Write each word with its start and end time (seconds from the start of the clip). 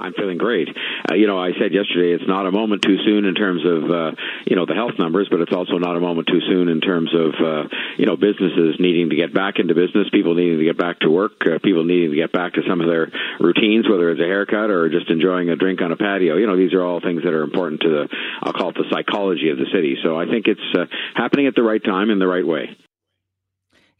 I'm 0.00 0.14
feeling 0.14 0.38
great. 0.38 0.68
Uh, 1.10 1.14
you 1.14 1.26
know, 1.26 1.38
I 1.38 1.52
said 1.58 1.72
yesterday 1.72 2.12
it's 2.14 2.26
not 2.26 2.46
a 2.46 2.52
moment 2.52 2.82
too 2.82 2.96
soon 3.04 3.24
in 3.24 3.34
terms 3.34 3.62
of 3.64 3.90
uh, 3.90 4.10
you 4.46 4.56
know 4.56 4.66
the 4.66 4.74
health 4.74 4.98
numbers, 4.98 5.28
but 5.30 5.40
it's 5.40 5.52
also 5.52 5.78
not 5.78 5.96
a 5.96 6.00
moment 6.00 6.28
too 6.28 6.40
soon 6.40 6.68
in 6.68 6.80
terms 6.80 7.10
of 7.14 7.34
uh, 7.36 7.68
you 7.98 8.06
know 8.06 8.16
businesses 8.16 8.76
needing 8.78 9.10
to 9.10 9.16
get 9.16 9.34
back 9.34 9.58
into 9.58 9.74
business, 9.74 10.08
people 10.10 10.34
needing 10.34 10.58
to 10.58 10.64
get 10.64 10.78
back 10.78 11.00
to 11.00 11.10
work, 11.10 11.32
uh, 11.46 11.58
people 11.62 11.84
needing 11.84 12.10
to 12.10 12.16
get 12.16 12.32
back 12.32 12.54
to 12.54 12.62
some 12.68 12.80
of 12.80 12.88
their 12.88 13.12
routines, 13.38 13.88
whether 13.88 14.10
it's 14.10 14.20
a 14.20 14.24
haircut 14.24 14.70
or 14.70 14.88
just 14.88 15.10
enjoying 15.10 15.50
a 15.50 15.56
drink 15.56 15.80
on 15.82 15.92
a 15.92 15.96
patio. 15.96 16.36
You 16.36 16.46
know, 16.46 16.56
these 16.56 16.72
are 16.72 16.82
all 16.82 17.00
things 17.00 17.22
that 17.22 17.32
are 17.32 17.42
important 17.42 17.82
to 17.82 17.88
the 17.88 18.08
I'll 18.42 18.52
call 18.52 18.70
it 18.70 18.76
the 18.76 18.88
psychology 18.90 19.50
of 19.50 19.58
the 19.58 19.66
city. 19.72 19.96
So 20.02 20.18
I 20.18 20.26
think 20.26 20.46
it's 20.46 20.60
uh, 20.74 20.86
happening 21.14 21.46
at 21.46 21.54
the 21.54 21.62
right 21.62 21.82
time 21.82 22.10
in 22.10 22.18
the 22.18 22.26
right 22.26 22.46
way. 22.46 22.76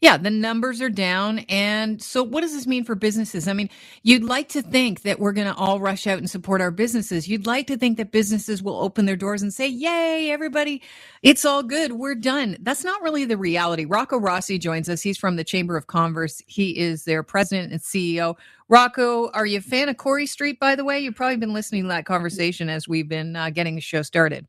Yeah, 0.01 0.17
the 0.17 0.31
numbers 0.31 0.81
are 0.81 0.89
down. 0.89 1.39
And 1.47 2.01
so, 2.01 2.23
what 2.23 2.41
does 2.41 2.53
this 2.53 2.65
mean 2.67 2.83
for 2.85 2.95
businesses? 2.95 3.47
I 3.47 3.53
mean, 3.53 3.69
you'd 4.01 4.23
like 4.23 4.49
to 4.49 4.63
think 4.63 5.03
that 5.03 5.19
we're 5.19 5.31
going 5.31 5.47
to 5.47 5.55
all 5.55 5.79
rush 5.79 6.07
out 6.07 6.17
and 6.17 6.29
support 6.29 6.59
our 6.59 6.71
businesses. 6.71 7.27
You'd 7.27 7.45
like 7.45 7.67
to 7.67 7.77
think 7.77 7.97
that 7.97 8.11
businesses 8.11 8.63
will 8.63 8.79
open 8.79 9.05
their 9.05 9.15
doors 9.15 9.43
and 9.43 9.53
say, 9.53 9.67
Yay, 9.67 10.31
everybody, 10.31 10.81
it's 11.23 11.45
all 11.45 11.63
good. 11.63 11.93
We're 11.93 12.15
done. 12.15 12.57
That's 12.61 12.83
not 12.83 13.01
really 13.03 13.25
the 13.25 13.37
reality. 13.37 13.85
Rocco 13.85 14.17
Rossi 14.17 14.57
joins 14.59 14.89
us. 14.89 15.01
He's 15.01 15.19
from 15.19 15.35
the 15.35 15.43
Chamber 15.43 15.77
of 15.77 15.87
Commerce. 15.87 16.41
He 16.47 16.79
is 16.79 17.05
their 17.05 17.23
president 17.23 17.71
and 17.71 17.81
CEO. 17.81 18.35
Rocco, 18.69 19.29
are 19.31 19.45
you 19.45 19.59
a 19.59 19.61
fan 19.61 19.89
of 19.89 19.97
Corrie 19.97 20.27
Street, 20.27 20.59
by 20.59 20.75
the 20.75 20.85
way? 20.85 20.99
You've 20.99 21.15
probably 21.15 21.37
been 21.37 21.53
listening 21.53 21.83
to 21.83 21.89
that 21.89 22.05
conversation 22.05 22.69
as 22.69 22.87
we've 22.87 23.09
been 23.09 23.35
uh, 23.35 23.51
getting 23.51 23.75
the 23.75 23.81
show 23.81 24.01
started. 24.01 24.47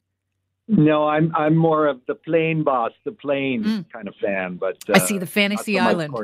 No, 0.68 1.08
I'm 1.08 1.34
I'm 1.34 1.56
more 1.56 1.86
of 1.86 2.00
the 2.06 2.14
plane 2.14 2.62
boss, 2.62 2.92
the 3.04 3.12
plane 3.12 3.64
mm. 3.64 3.92
kind 3.92 4.08
of 4.08 4.14
fan. 4.16 4.56
But 4.56 4.78
uh, 4.88 4.92
I 4.94 4.98
see 4.98 5.18
the 5.18 5.26
fantasy 5.26 5.78
island. 5.78 6.14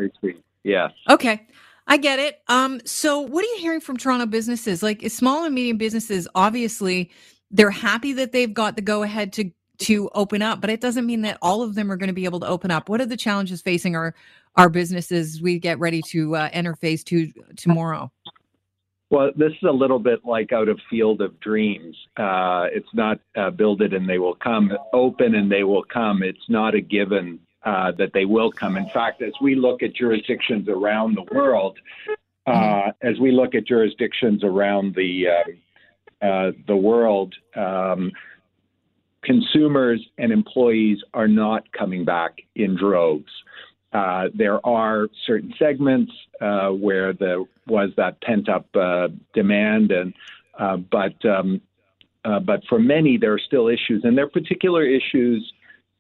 Yes. 0.65 0.93
Okay. 1.09 1.47
I 1.87 1.97
get 1.97 2.19
it. 2.19 2.43
Um, 2.49 2.81
so 2.85 3.21
what 3.21 3.45
are 3.45 3.49
you 3.49 3.57
hearing 3.59 3.81
from 3.81 3.97
Toronto 3.97 4.27
businesses? 4.27 4.83
Like 4.83 5.03
small 5.11 5.45
and 5.45 5.55
medium 5.55 5.79
businesses, 5.79 6.29
obviously, 6.35 7.11
they're 7.51 7.71
happy 7.71 8.13
that 8.13 8.33
they've 8.33 8.53
got 8.53 8.77
the 8.77 8.83
go 8.83 9.03
ahead 9.03 9.33
to 9.35 9.51
to 9.79 10.11
open 10.15 10.43
up, 10.43 10.61
but 10.61 10.71
it 10.71 10.81
doesn't 10.81 11.07
mean 11.07 11.23
that 11.23 11.39
all 11.41 11.63
of 11.63 11.77
them 11.77 11.91
are 11.91 11.97
going 11.97 12.09
to 12.09 12.15
be 12.15 12.25
able 12.25 12.41
to 12.41 12.47
open 12.49 12.71
up. 12.71 12.89
What 12.89 13.01
are 13.01 13.07
the 13.07 13.17
challenges 13.17 13.63
facing 13.63 13.97
our 13.97 14.15
our 14.57 14.69
businesses 14.69 15.41
we 15.41 15.59
get 15.59 15.79
ready 15.79 16.03
to 16.03 16.37
uh, 16.37 16.49
enter 16.53 16.75
phase 16.75 17.05
two 17.05 17.33
tomorrow? 17.57 18.11
Well, 19.11 19.31
this 19.37 19.53
is 19.53 19.63
a 19.67 19.73
little 19.73 19.99
bit 19.99 20.25
like 20.25 20.53
out 20.53 20.69
of 20.69 20.79
Field 20.91 21.23
of 21.23 21.39
Dreams. 21.41 21.97
Uh, 22.17 22.67
it's 22.71 22.93
not 22.93 23.19
uh, 23.37 23.51
build 23.51 23.81
it 23.81 23.95
and 23.95 24.09
they 24.09 24.19
will 24.19 24.35
come, 24.35 24.71
open 24.93 25.35
and 25.35 25.51
they 25.51 25.65
will 25.65 25.85
come. 25.85 26.23
It's 26.23 26.49
not 26.49 26.75
a 26.75 26.81
given 26.81 27.41
uh, 27.65 27.93
that 27.93 28.13
they 28.13 28.27
will 28.27 28.53
come. 28.53 28.77
In 28.77 28.89
fact, 28.91 29.23
as 29.23 29.33
we 29.41 29.55
look 29.55 29.83
at 29.83 29.95
jurisdictions 29.95 30.69
around 30.69 31.17
the 31.17 31.25
world, 31.35 31.79
uh, 32.47 32.93
as 33.03 33.19
we 33.19 33.33
look 33.33 33.55
at 33.55 33.67
jurisdictions 33.67 34.45
around 34.45 34.95
the 34.95 35.27
uh, 35.29 36.27
uh, 36.27 36.53
the 36.67 36.77
world, 36.77 37.35
um, 37.57 38.11
consumers 39.23 40.05
and 40.19 40.33
employees 40.33 40.99
are 41.15 41.29
not 41.29 41.71
coming 41.73 42.05
back 42.05 42.39
in 42.57 42.77
droves. 42.77 43.31
Uh, 43.93 44.25
there 44.35 44.65
are 44.67 45.09
certain 45.27 45.53
segments 45.59 46.13
uh, 46.41 46.69
where 46.69 47.13
there 47.13 47.43
was 47.67 47.91
that 47.97 48.21
pent 48.21 48.49
up 48.49 48.67
uh, 48.75 49.09
demand, 49.35 49.91
and 49.91 50.13
uh, 50.59 50.77
but 50.77 51.25
um, 51.25 51.61
uh, 52.25 52.39
but 52.41 52.61
for 52.69 52.79
many 52.79 53.17
there 53.17 53.33
are 53.33 53.41
still 53.41 53.69
issues, 53.69 54.03
and 54.05 54.17
there 54.17 54.27
are 54.27 54.31
particular 54.31 54.85
issues 54.85 55.53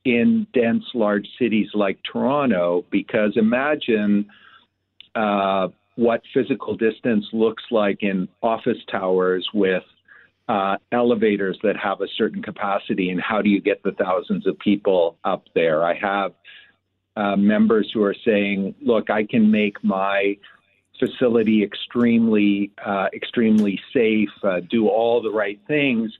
in 0.04 0.46
dense 0.52 0.84
large 0.94 1.26
cities 1.38 1.68
like 1.74 1.98
Toronto 2.10 2.84
because 2.90 3.32
imagine 3.36 4.26
what 5.98 6.22
physical 6.32 6.76
distance 6.76 7.26
looks 7.32 7.64
like 7.72 8.04
in 8.04 8.28
office 8.40 8.78
towers 8.88 9.46
with 9.52 9.82
uh, 10.48 10.76
elevators 10.92 11.58
that 11.64 11.76
have 11.76 12.00
a 12.00 12.06
certain 12.16 12.40
capacity 12.40 13.10
and 13.10 13.20
how 13.20 13.42
do 13.42 13.50
you 13.50 13.60
get 13.60 13.82
the 13.82 13.90
thousands 13.92 14.46
of 14.46 14.56
people 14.60 15.16
up 15.24 15.42
there? 15.56 15.84
I 15.84 15.94
have 15.94 16.32
uh, 17.18 17.36
members 17.36 17.90
who 17.92 18.02
are 18.04 18.14
saying, 18.24 18.74
"Look, 18.80 19.10
I 19.10 19.24
can 19.24 19.50
make 19.50 19.82
my 19.82 20.36
facility 21.00 21.64
extremely, 21.64 22.70
uh, 22.84 23.08
extremely 23.12 23.80
safe, 23.92 24.34
uh, 24.42 24.60
do 24.60 24.88
all 24.88 25.20
the 25.20 25.30
right 25.30 25.60
things, 25.66 26.16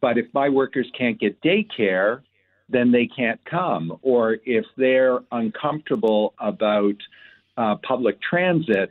but 0.00 0.18
if 0.18 0.26
my 0.32 0.48
workers 0.48 0.88
can't 0.96 1.18
get 1.18 1.40
daycare, 1.42 2.22
then 2.68 2.92
they 2.92 3.06
can't 3.06 3.40
come. 3.44 3.98
Or 4.02 4.38
if 4.44 4.64
they're 4.76 5.18
uncomfortable 5.32 6.34
about 6.38 6.96
uh, 7.56 7.76
public 7.82 8.16
transit, 8.20 8.90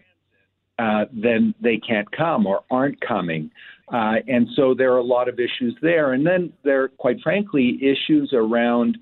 uh, 0.77 1.05
then 1.13 1.53
they 1.61 1.77
can't 1.77 2.09
come 2.11 2.45
or 2.45 2.63
aren't 2.69 2.99
coming." 2.99 3.49
Uh, 3.87 4.15
and 4.27 4.49
so 4.55 4.73
there 4.73 4.91
are 4.93 5.03
a 5.07 5.09
lot 5.17 5.29
of 5.29 5.39
issues 5.39 5.75
there. 5.81 6.13
And 6.13 6.25
then 6.25 6.51
there 6.63 6.83
are, 6.83 6.87
quite 6.89 7.21
frankly, 7.21 7.79
issues 7.81 8.33
around 8.33 8.97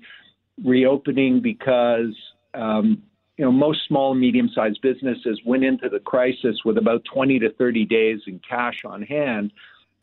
reopening 0.62 1.40
because 1.40 2.14
um, 2.54 3.02
you 3.36 3.44
know, 3.44 3.52
most 3.52 3.80
small 3.88 4.12
and 4.12 4.20
medium 4.20 4.48
sized 4.54 4.80
businesses 4.82 5.40
went 5.44 5.64
into 5.64 5.88
the 5.88 5.98
crisis 5.98 6.56
with 6.64 6.78
about 6.78 7.02
20 7.12 7.40
to 7.40 7.52
30 7.52 7.84
days 7.84 8.20
in 8.26 8.40
cash 8.48 8.82
on 8.84 9.02
hand. 9.02 9.52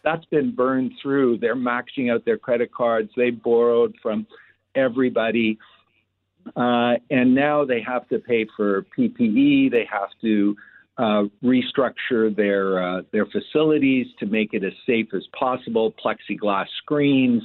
That's 0.04 0.26
been 0.26 0.54
burned 0.54 0.94
through. 1.02 1.38
They're 1.38 1.56
maxing 1.56 2.12
out 2.12 2.26
their 2.26 2.38
credit 2.38 2.74
cards. 2.74 3.10
They 3.16 3.30
borrowed 3.30 3.96
from 4.02 4.28
everybody. 4.76 5.60
Uh, 6.56 6.94
and 7.10 7.36
now 7.36 7.64
they 7.64 7.82
have 7.82 8.08
to 8.10 8.20
pay 8.20 8.48
for 8.58 8.86
PPE. 8.98 9.72
They 9.72 9.88
have 9.90 10.10
to 10.22 10.56
uh, 10.98 11.24
restructure 11.44 12.36
their 12.36 12.84
uh, 12.84 13.02
their 13.12 13.26
facilities 13.28 14.08
to 14.20 14.26
make 14.26 14.54
it 14.54 14.64
as 14.64 14.74
safe 14.86 15.08
as 15.16 15.24
possible. 15.38 15.94
Plexiglass 16.04 16.66
screens, 16.82 17.44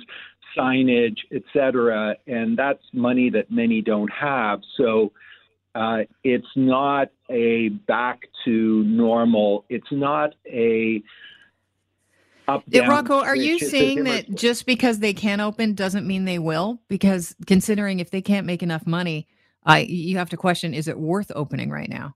signage, 0.57 1.19
etc. 1.33 2.17
And 2.27 2.57
that's 2.57 2.83
money 2.93 3.31
that 3.31 3.51
many 3.51 3.83
don't 3.83 4.11
have. 4.13 4.61
So 4.77 5.13
uh, 5.75 5.99
it's 6.25 6.47
not 6.57 7.09
a 7.31 7.69
back 7.69 8.21
to 8.45 8.85
normal. 8.85 9.65
It's 9.69 9.91
not 9.91 10.35
a 10.47 11.03
up, 12.49 12.65
down, 12.71 12.89
Rocco, 12.89 13.19
are 13.19 13.35
you 13.35 13.59
saying 13.59 14.05
that 14.05 14.33
just 14.33 14.67
because 14.67 15.01
they 15.01 15.13
can 15.13 15.41
open 15.41 15.75
doesn't 15.75 16.07
mean 16.07 16.27
they 16.27 16.39
will? 16.39 16.81
Because 16.89 17.35
considering 17.47 17.99
if 17.99 18.11
they 18.11 18.23
can't 18.23 18.47
make 18.47 18.63
enough 18.63 18.87
money, 18.87 19.27
I 19.65 19.81
you 19.81 20.19
have 20.19 20.31
to 20.31 20.37
question: 20.37 20.73
Is 20.73 20.87
it 20.87 20.99
worth 20.99 21.33
opening 21.35 21.71
right 21.71 21.89
now? 21.89 22.15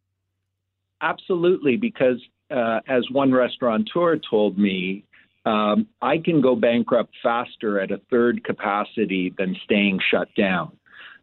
Absolutely, 1.02 1.76
because 1.76 2.20
uh, 2.50 2.78
as 2.86 3.04
one 3.10 3.32
restaurateur 3.32 4.18
told 4.30 4.56
me, 4.56 5.04
um, 5.44 5.86
I 6.02 6.18
can 6.18 6.40
go 6.40 6.54
bankrupt 6.54 7.14
faster 7.22 7.80
at 7.80 7.90
a 7.90 8.00
third 8.10 8.44
capacity 8.44 9.34
than 9.36 9.56
staying 9.64 10.00
shut 10.10 10.28
down. 10.36 10.76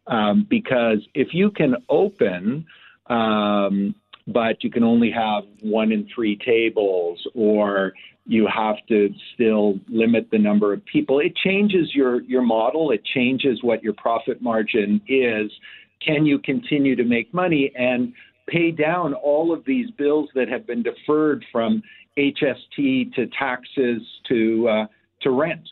Um, 0.06 0.46
because 0.48 0.98
if 1.14 1.28
you 1.32 1.50
can 1.50 1.76
open, 1.88 2.66
um, 3.08 3.94
but 4.26 4.62
you 4.64 4.70
can 4.70 4.82
only 4.82 5.10
have 5.10 5.44
one 5.62 5.92
in 5.92 6.08
three 6.14 6.36
tables, 6.36 7.26
or 7.34 7.92
you 8.26 8.46
have 8.46 8.76
to 8.88 9.12
still 9.34 9.78
limit 9.88 10.28
the 10.30 10.38
number 10.38 10.72
of 10.72 10.84
people, 10.84 11.18
it 11.20 11.34
changes 11.36 11.94
your, 11.94 12.22
your 12.22 12.42
model, 12.42 12.90
it 12.90 13.02
changes 13.04 13.62
what 13.62 13.82
your 13.82 13.94
profit 13.94 14.42
margin 14.42 15.00
is. 15.08 15.50
Can 16.04 16.26
you 16.26 16.38
continue 16.38 16.94
to 16.96 17.04
make 17.04 17.32
money 17.32 17.72
and 17.74 18.12
pay 18.46 18.70
down 18.70 19.14
all 19.14 19.52
of 19.52 19.64
these 19.64 19.90
bills 19.92 20.28
that 20.34 20.48
have 20.48 20.66
been 20.66 20.82
deferred 20.82 21.44
from 21.50 21.82
HST 22.18 23.14
to 23.14 23.26
taxes 23.38 24.02
to 24.28 24.68
uh, 24.68 24.86
to 25.22 25.30
rent. 25.30 25.68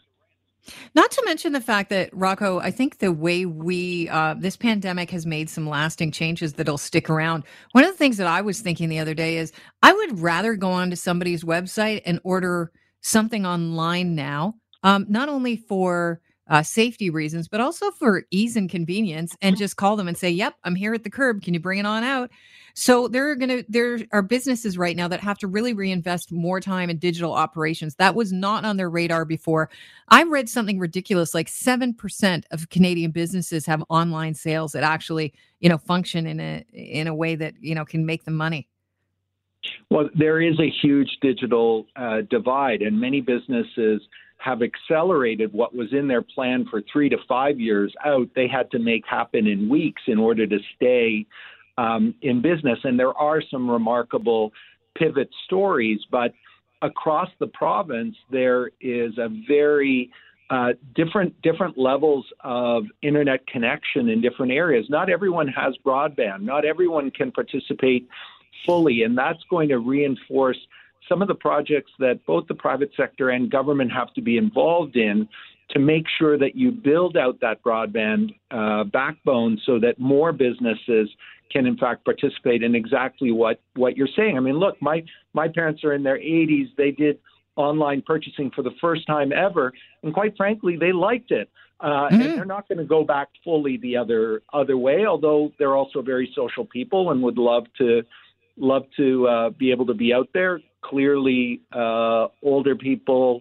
Not 0.94 1.10
to 1.12 1.22
mention 1.24 1.52
the 1.52 1.60
fact 1.60 1.90
that 1.90 2.10
Rocco, 2.12 2.58
I 2.58 2.70
think 2.70 2.98
the 2.98 3.12
way 3.12 3.46
we 3.46 4.08
uh, 4.08 4.34
this 4.34 4.56
pandemic 4.56 5.10
has 5.10 5.26
made 5.26 5.48
some 5.50 5.68
lasting 5.68 6.12
changes 6.12 6.54
that'll 6.54 6.78
stick 6.78 7.08
around. 7.10 7.44
One 7.72 7.84
of 7.84 7.90
the 7.90 7.96
things 7.96 8.16
that 8.16 8.26
I 8.26 8.40
was 8.40 8.60
thinking 8.60 8.88
the 8.88 8.98
other 8.98 9.14
day 9.14 9.36
is 9.36 9.52
I 9.82 9.92
would 9.92 10.20
rather 10.20 10.56
go 10.56 10.70
onto 10.70 10.96
somebody's 10.96 11.44
website 11.44 12.02
and 12.04 12.20
order 12.24 12.72
something 13.00 13.46
online 13.46 14.14
now, 14.14 14.54
um, 14.82 15.06
not 15.08 15.28
only 15.28 15.56
for 15.56 16.20
uh, 16.48 16.62
safety 16.62 17.10
reasons, 17.10 17.48
but 17.48 17.60
also 17.60 17.90
for 17.90 18.24
ease 18.30 18.56
and 18.56 18.70
convenience, 18.70 19.36
and 19.42 19.56
just 19.56 19.76
call 19.76 19.96
them 19.96 20.08
and 20.08 20.16
say, 20.16 20.30
"Yep, 20.30 20.54
I'm 20.64 20.74
here 20.74 20.94
at 20.94 21.04
the 21.04 21.10
curb. 21.10 21.42
Can 21.42 21.54
you 21.54 21.60
bring 21.60 21.78
it 21.78 21.86
on 21.86 22.04
out?" 22.04 22.30
So 22.78 23.08
there 23.08 23.30
are 23.30 23.36
going 23.36 23.48
to 23.48 23.64
there 23.70 23.98
are 24.12 24.20
businesses 24.20 24.76
right 24.76 24.94
now 24.94 25.08
that 25.08 25.20
have 25.20 25.38
to 25.38 25.48
really 25.48 25.72
reinvest 25.72 26.30
more 26.30 26.60
time 26.60 26.90
in 26.90 26.98
digital 26.98 27.32
operations. 27.32 27.94
That 27.94 28.14
was 28.14 28.34
not 28.34 28.66
on 28.66 28.76
their 28.76 28.90
radar 28.90 29.24
before. 29.24 29.70
I 30.08 30.24
read 30.24 30.50
something 30.50 30.78
ridiculous 30.78 31.34
like 31.34 31.48
7% 31.48 32.44
of 32.50 32.68
Canadian 32.68 33.12
businesses 33.12 33.64
have 33.64 33.82
online 33.88 34.34
sales 34.34 34.72
that 34.72 34.82
actually, 34.82 35.32
you 35.58 35.70
know, 35.70 35.78
function 35.78 36.26
in 36.26 36.38
a 36.38 36.64
in 36.74 37.06
a 37.06 37.14
way 37.14 37.34
that, 37.34 37.54
you 37.60 37.74
know, 37.74 37.86
can 37.86 38.04
make 38.04 38.24
them 38.24 38.34
money. 38.34 38.68
Well, 39.90 40.10
there 40.14 40.42
is 40.42 40.60
a 40.60 40.70
huge 40.82 41.16
digital 41.22 41.86
uh, 41.96 42.22
divide, 42.28 42.82
and 42.82 43.00
many 43.00 43.22
businesses 43.22 44.02
have 44.38 44.60
accelerated 44.62 45.52
what 45.52 45.74
was 45.74 45.92
in 45.92 46.06
their 46.06 46.22
plan 46.22 46.66
for 46.70 46.82
three 46.92 47.08
to 47.08 47.16
five 47.28 47.58
years 47.58 47.92
out. 48.04 48.28
They 48.34 48.48
had 48.48 48.70
to 48.72 48.78
make 48.78 49.04
happen 49.06 49.46
in 49.46 49.68
weeks 49.68 50.02
in 50.06 50.18
order 50.18 50.46
to 50.46 50.58
stay 50.76 51.26
um, 51.78 52.14
in 52.22 52.42
business. 52.42 52.78
And 52.84 52.98
there 52.98 53.14
are 53.14 53.42
some 53.50 53.70
remarkable 53.70 54.52
pivot 54.96 55.30
stories, 55.44 56.00
but 56.10 56.32
across 56.82 57.28
the 57.38 57.46
province, 57.48 58.16
there 58.30 58.70
is 58.80 59.16
a 59.18 59.28
very 59.48 60.10
uh, 60.48 60.72
different 60.94 61.40
different 61.42 61.76
levels 61.76 62.24
of 62.40 62.84
internet 63.02 63.44
connection 63.48 64.08
in 64.08 64.20
different 64.20 64.52
areas. 64.52 64.86
Not 64.88 65.10
everyone 65.10 65.48
has 65.48 65.74
broadband. 65.84 66.42
Not 66.42 66.64
everyone 66.64 67.10
can 67.10 67.32
participate 67.32 68.08
fully, 68.64 69.02
and 69.02 69.18
that's 69.18 69.42
going 69.50 69.68
to 69.70 69.78
reinforce 69.78 70.58
some 71.08 71.22
of 71.22 71.28
the 71.28 71.34
projects 71.34 71.92
that 71.98 72.24
both 72.26 72.46
the 72.48 72.54
private 72.54 72.90
sector 72.96 73.30
and 73.30 73.50
government 73.50 73.92
have 73.92 74.12
to 74.14 74.22
be 74.22 74.36
involved 74.36 74.96
in 74.96 75.28
to 75.70 75.78
make 75.78 76.04
sure 76.18 76.38
that 76.38 76.54
you 76.54 76.70
build 76.70 77.16
out 77.16 77.40
that 77.40 77.62
broadband 77.62 78.34
uh, 78.50 78.84
backbone 78.84 79.58
so 79.66 79.78
that 79.80 79.98
more 79.98 80.32
businesses 80.32 81.08
can 81.50 81.66
in 81.66 81.76
fact 81.76 82.04
participate 82.04 82.62
in 82.62 82.74
exactly 82.74 83.30
what 83.30 83.60
what 83.74 83.96
you're 83.96 84.08
saying. 84.16 84.36
I 84.36 84.40
mean, 84.40 84.58
look, 84.58 84.80
my 84.80 85.04
my 85.32 85.48
parents 85.48 85.84
are 85.84 85.92
in 85.92 86.02
their 86.02 86.18
80s. 86.18 86.66
They 86.76 86.90
did 86.90 87.18
online 87.56 88.02
purchasing 88.06 88.50
for 88.54 88.62
the 88.62 88.72
first 88.80 89.06
time 89.06 89.32
ever, 89.32 89.72
and 90.02 90.12
quite 90.12 90.36
frankly, 90.36 90.76
they 90.76 90.92
liked 90.92 91.30
it. 91.30 91.48
Uh, 91.78 92.08
mm-hmm. 92.08 92.14
And 92.14 92.38
they're 92.38 92.44
not 92.46 92.66
going 92.68 92.78
to 92.78 92.84
go 92.84 93.04
back 93.04 93.28
fully 93.44 93.76
the 93.76 93.96
other 93.96 94.42
other 94.52 94.76
way. 94.76 95.04
Although 95.06 95.52
they're 95.58 95.76
also 95.76 96.00
very 96.02 96.32
social 96.34 96.64
people 96.64 97.10
and 97.10 97.22
would 97.22 97.38
love 97.38 97.64
to 97.78 98.02
love 98.56 98.84
to 98.96 99.28
uh, 99.28 99.50
be 99.50 99.70
able 99.70 99.86
to 99.86 99.94
be 99.94 100.12
out 100.12 100.28
there. 100.32 100.60
Clearly, 100.90 101.60
uh, 101.72 102.28
older 102.42 102.76
people 102.76 103.40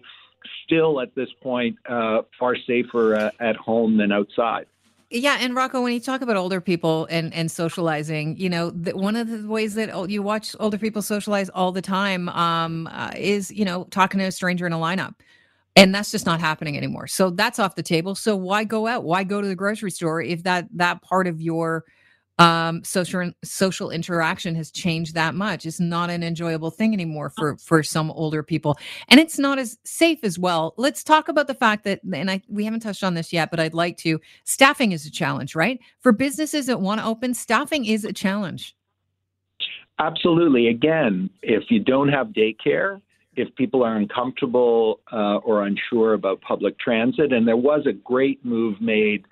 still 0.64 1.00
at 1.00 1.14
this 1.14 1.28
point 1.42 1.76
uh, 1.88 2.22
far 2.38 2.56
safer 2.66 3.14
uh, 3.14 3.30
at 3.40 3.56
home 3.56 3.96
than 3.96 4.12
outside. 4.12 4.66
Yeah, 5.10 5.38
and 5.40 5.54
Rocco, 5.54 5.82
when 5.82 5.92
you 5.92 6.00
talk 6.00 6.20
about 6.20 6.36
older 6.36 6.60
people 6.60 7.06
and 7.08 7.32
and 7.32 7.48
socializing, 7.48 8.36
you 8.38 8.50
know, 8.50 8.70
the, 8.70 8.96
one 8.96 9.14
of 9.14 9.28
the 9.28 9.46
ways 9.46 9.74
that 9.74 10.10
you 10.10 10.20
watch 10.20 10.56
older 10.58 10.78
people 10.78 11.00
socialize 11.00 11.48
all 11.50 11.70
the 11.70 11.82
time 11.82 12.28
um, 12.30 12.88
uh, 12.88 13.12
is, 13.16 13.52
you 13.52 13.64
know, 13.64 13.84
talking 13.90 14.18
to 14.18 14.26
a 14.26 14.32
stranger 14.32 14.66
in 14.66 14.72
a 14.72 14.78
lineup, 14.78 15.14
and 15.76 15.94
that's 15.94 16.10
just 16.10 16.26
not 16.26 16.40
happening 16.40 16.76
anymore. 16.76 17.06
So 17.06 17.30
that's 17.30 17.60
off 17.60 17.76
the 17.76 17.84
table. 17.84 18.16
So 18.16 18.34
why 18.34 18.64
go 18.64 18.88
out? 18.88 19.04
Why 19.04 19.22
go 19.22 19.40
to 19.40 19.46
the 19.46 19.54
grocery 19.54 19.92
store 19.92 20.20
if 20.20 20.42
that 20.42 20.66
that 20.74 21.02
part 21.02 21.28
of 21.28 21.40
your 21.40 21.84
um, 22.38 22.84
social 22.84 23.32
social 23.42 23.90
interaction 23.90 24.54
has 24.54 24.70
changed 24.70 25.14
that 25.14 25.34
much. 25.34 25.64
It's 25.64 25.80
not 25.80 26.10
an 26.10 26.22
enjoyable 26.22 26.70
thing 26.70 26.92
anymore 26.92 27.30
for 27.30 27.56
for 27.56 27.82
some 27.82 28.10
older 28.10 28.42
people, 28.42 28.76
and 29.08 29.18
it's 29.18 29.38
not 29.38 29.58
as 29.58 29.78
safe 29.84 30.18
as 30.22 30.38
well. 30.38 30.74
Let's 30.76 31.02
talk 31.02 31.28
about 31.28 31.46
the 31.46 31.54
fact 31.54 31.84
that, 31.84 32.00
and 32.12 32.30
I 32.30 32.42
we 32.48 32.64
haven't 32.64 32.80
touched 32.80 33.04
on 33.04 33.14
this 33.14 33.32
yet, 33.32 33.50
but 33.50 33.60
I'd 33.60 33.74
like 33.74 33.96
to. 33.98 34.20
Staffing 34.44 34.92
is 34.92 35.06
a 35.06 35.10
challenge, 35.10 35.54
right? 35.54 35.80
For 36.00 36.12
businesses 36.12 36.66
that 36.66 36.80
want 36.80 37.00
to 37.00 37.06
open, 37.06 37.32
staffing 37.32 37.86
is 37.86 38.04
a 38.04 38.12
challenge. 38.12 38.76
Absolutely. 39.98 40.68
Again, 40.68 41.30
if 41.42 41.70
you 41.70 41.80
don't 41.80 42.08
have 42.08 42.28
daycare, 42.28 43.00
if 43.34 43.54
people 43.56 43.82
are 43.82 43.96
uncomfortable 43.96 45.00
uh, 45.10 45.36
or 45.36 45.64
unsure 45.64 46.12
about 46.12 46.42
public 46.42 46.78
transit, 46.78 47.32
and 47.32 47.48
there 47.48 47.56
was 47.56 47.86
a 47.86 47.92
great 47.92 48.44
move 48.44 48.78
made 48.80 49.24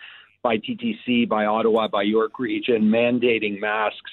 by 0.44 0.58
TTC, 0.58 1.26
by 1.26 1.46
Ottawa, 1.46 1.88
by 1.88 2.02
York 2.02 2.38
Region, 2.38 2.82
mandating 2.82 3.58
masks 3.58 4.12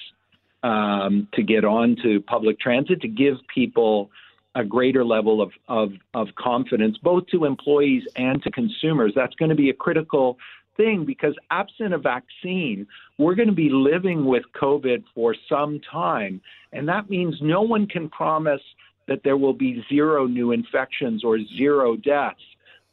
um, 0.62 1.28
to 1.34 1.42
get 1.42 1.64
onto 1.64 2.20
public 2.22 2.58
transit 2.58 3.02
to 3.02 3.08
give 3.08 3.36
people 3.54 4.10
a 4.54 4.64
greater 4.64 5.04
level 5.04 5.40
of, 5.40 5.52
of, 5.68 5.92
of 6.14 6.28
confidence, 6.36 6.96
both 7.02 7.26
to 7.28 7.44
employees 7.44 8.02
and 8.16 8.42
to 8.42 8.50
consumers. 8.50 9.12
That's 9.14 9.34
going 9.34 9.50
to 9.50 9.54
be 9.54 9.70
a 9.70 9.74
critical 9.74 10.38
thing 10.76 11.04
because 11.04 11.34
absent 11.50 11.92
a 11.92 11.98
vaccine, 11.98 12.86
we're 13.18 13.34
going 13.34 13.48
to 13.48 13.54
be 13.54 13.68
living 13.70 14.24
with 14.24 14.44
COVID 14.60 15.04
for 15.14 15.36
some 15.48 15.80
time. 15.90 16.40
And 16.72 16.88
that 16.88 17.10
means 17.10 17.36
no 17.42 17.60
one 17.60 17.86
can 17.86 18.08
promise 18.08 18.62
that 19.06 19.20
there 19.22 19.36
will 19.36 19.52
be 19.52 19.84
zero 19.88 20.26
new 20.26 20.52
infections 20.52 21.24
or 21.24 21.38
zero 21.58 21.96
deaths. 21.96 22.40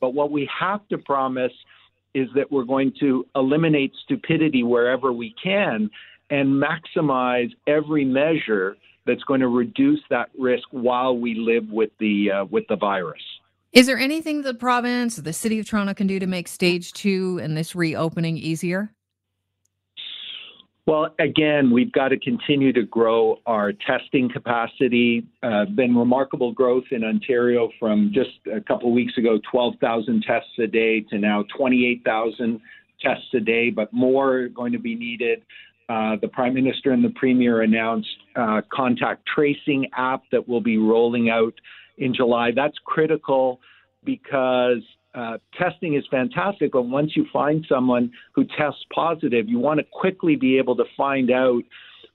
But 0.01 0.13
what 0.13 0.31
we 0.31 0.49
have 0.59 0.85
to 0.89 0.97
promise 0.97 1.53
is 2.13 2.27
that 2.35 2.51
we're 2.51 2.63
going 2.63 2.93
to 2.99 3.25
eliminate 3.35 3.93
stupidity 4.03 4.63
wherever 4.63 5.11
we 5.11 5.33
can 5.41 5.89
and 6.29 6.61
maximize 6.61 7.49
every 7.67 8.05
measure 8.05 8.75
that's 9.05 9.23
going 9.23 9.39
to 9.39 9.47
reduce 9.47 10.01
that 10.09 10.29
risk 10.37 10.67
while 10.71 11.17
we 11.17 11.35
live 11.35 11.69
with 11.69 11.89
the 11.99 12.31
uh, 12.31 12.45
with 12.45 12.65
the 12.67 12.75
virus. 12.75 13.21
Is 13.71 13.85
there 13.85 13.99
anything 13.99 14.41
the 14.41 14.53
province, 14.53 15.17
the 15.17 15.33
city 15.33 15.59
of 15.59 15.67
Toronto 15.67 15.93
can 15.93 16.07
do 16.07 16.19
to 16.19 16.25
make 16.25 16.47
stage 16.47 16.91
2 16.93 17.39
and 17.41 17.55
this 17.55 17.75
reopening 17.75 18.37
easier? 18.37 18.91
Well, 20.89 21.13
again, 21.19 21.69
we've 21.69 21.91
got 21.91 22.07
to 22.07 22.17
continue 22.17 22.73
to 22.73 22.81
grow 22.81 23.37
our 23.45 23.73
testing 23.73 24.27
capacity. 24.27 25.23
Uh, 25.43 25.65
been 25.65 25.95
remarkable 25.95 26.51
growth 26.51 26.85
in 26.89 27.03
Ontario 27.03 27.69
from 27.79 28.11
just 28.11 28.31
a 28.51 28.59
couple 28.59 28.91
weeks 28.91 29.15
ago, 29.15 29.39
12,000 29.51 30.23
tests 30.25 30.49
a 30.57 30.65
day 30.65 31.01
to 31.11 31.19
now 31.19 31.45
28,000 31.55 32.59
tests 32.99 33.27
a 33.35 33.39
day, 33.39 33.69
but 33.69 33.93
more 33.93 34.35
are 34.35 34.49
going 34.49 34.71
to 34.71 34.79
be 34.79 34.95
needed. 34.95 35.43
Uh, 35.89 36.15
the 36.23 36.27
Prime 36.27 36.55
Minister 36.55 36.89
and 36.89 37.05
the 37.05 37.13
Premier 37.15 37.61
announced 37.61 38.09
uh, 38.35 38.61
contact 38.73 39.21
tracing 39.27 39.85
app 39.95 40.23
that 40.31 40.49
will 40.49 40.59
be 40.59 40.79
rolling 40.79 41.29
out 41.29 41.53
in 41.99 42.15
July. 42.15 42.49
That's 42.49 42.77
critical 42.83 43.59
because 44.03 44.81
uh, 45.15 45.37
testing 45.57 45.95
is 45.95 46.03
fantastic, 46.11 46.71
but 46.71 46.83
once 46.83 47.15
you 47.15 47.25
find 47.33 47.65
someone 47.67 48.11
who 48.33 48.45
tests 48.45 48.85
positive, 48.93 49.49
you 49.49 49.59
want 49.59 49.79
to 49.79 49.85
quickly 49.91 50.35
be 50.35 50.57
able 50.57 50.75
to 50.75 50.85
find 50.95 51.31
out 51.31 51.63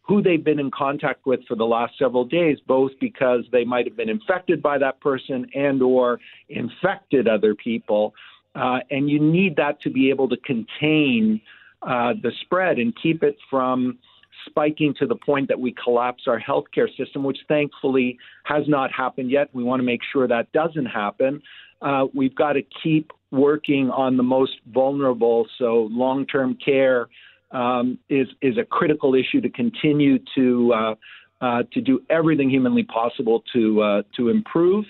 who 0.03 0.23
they've 0.23 0.45
been 0.45 0.61
in 0.61 0.71
contact 0.71 1.27
with 1.27 1.41
for 1.49 1.57
the 1.57 1.65
last 1.65 1.95
several 1.99 2.25
days 2.25 2.59
both 2.67 2.93
because 3.01 3.41
they 3.53 3.65
might 3.65 3.87
have 3.87 3.97
been 3.97 4.11
infected 4.11 4.63
by 4.63 4.77
that 4.79 5.01
person 5.01 5.47
and 5.55 5.83
or 5.83 6.21
infected 6.51 7.27
other 7.27 7.55
people. 7.55 8.15
Uh, 8.55 8.79
and 8.91 9.11
you 9.11 9.19
need 9.19 9.57
that 9.57 9.81
to 9.81 9.91
be 9.91 10.11
able 10.11 10.29
to 10.29 10.37
contain 10.39 11.41
uh, 11.83 12.13
the 12.23 12.31
spread 12.43 12.79
and 12.79 12.95
keep 13.03 13.23
it 13.23 13.37
from 13.51 13.99
spiking 14.47 14.95
to 14.99 15.07
the 15.07 15.17
point 15.17 15.49
that 15.49 15.59
we 15.59 15.75
collapse 15.83 16.25
our 16.27 16.41
healthcare 16.41 16.89
system, 16.97 17.25
which 17.25 17.39
thankfully 17.49 18.19
has 18.45 18.65
not 18.69 18.93
happened 18.93 19.31
yet. 19.31 19.49
We 19.53 19.65
want 19.65 19.81
to 19.81 19.85
make 19.85 20.01
sure 20.13 20.29
that 20.29 20.53
doesn't 20.53 20.87
happen 20.87 21.43
uh, 21.85 22.07
we've 22.15 22.35
got 22.35 22.55
to 22.55 22.63
keep 22.83 23.13
working 23.31 23.91
on 23.91 24.17
the 24.17 24.23
most 24.23 24.55
vulnerable. 24.73 25.47
So 25.59 25.89
long 25.91 26.27
term 26.27 26.57
care 26.65 27.09
um, 27.51 27.99
is 28.09 28.27
is 28.41 28.57
a 28.59 28.65
critical 28.65 29.15
issue 29.15 29.41
to 29.43 29.51
continue 29.51 30.19
to 30.35 30.73
uh, 30.73 30.95
uh, 31.41 31.63
to 31.73 31.81
do 31.81 32.03
everything 32.09 32.49
humanly 32.49 32.85
possible 32.85 33.45
to 33.53 33.83
uh, 33.83 34.03
to 34.17 34.31
improve. 34.31 34.87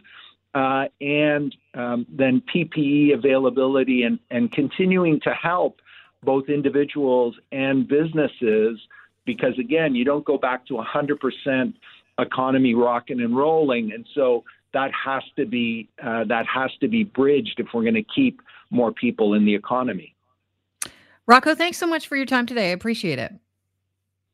Uh, 0.54 0.84
and 1.00 1.56
um, 1.74 2.06
then 2.08 2.40
PPE 2.54 3.12
availability 3.12 4.04
and, 4.04 4.20
and 4.30 4.52
continuing 4.52 5.18
to 5.18 5.30
help 5.34 5.80
both 6.22 6.48
individuals 6.48 7.34
and 7.50 7.88
businesses 7.88 8.78
because 9.24 9.58
again 9.58 9.94
you 9.94 10.04
don't 10.04 10.24
go 10.24 10.38
back 10.38 10.66
to 10.66 10.74
100% 10.74 11.74
economy 12.18 12.74
rocking 12.74 13.20
and 13.20 13.36
rolling 13.36 13.92
and 13.92 14.06
so 14.14 14.44
that 14.74 14.90
has 14.92 15.22
to 15.36 15.46
be 15.46 15.88
uh, 16.02 16.24
that 16.24 16.44
has 16.46 16.70
to 16.80 16.88
be 16.88 17.04
bridged 17.04 17.58
if 17.58 17.68
we're 17.72 17.82
going 17.82 17.94
to 17.94 18.02
keep 18.02 18.42
more 18.70 18.92
people 18.92 19.32
in 19.32 19.46
the 19.46 19.54
economy. 19.54 20.14
Rocco, 21.26 21.54
thanks 21.54 21.78
so 21.78 21.86
much 21.86 22.06
for 22.06 22.16
your 22.16 22.26
time 22.26 22.44
today. 22.44 22.70
I 22.70 22.72
appreciate 22.72 23.18
it. 23.18 23.32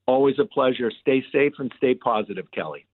Always 0.06 0.40
a 0.40 0.44
pleasure. 0.44 0.90
Stay 1.02 1.23
safe 1.30 1.52
and 1.59 1.70
stay 1.76 1.94
positive, 1.94 2.50
Kelly. 2.50 2.87